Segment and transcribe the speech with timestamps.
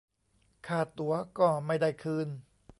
[0.67, 2.27] ค่าตั๋วก็ไม่ได้คืน